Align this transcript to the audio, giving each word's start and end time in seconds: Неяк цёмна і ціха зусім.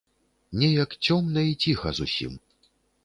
Неяк 0.61 0.95
цёмна 1.05 1.41
і 1.51 1.59
ціха 1.67 1.93
зусім. 1.99 2.33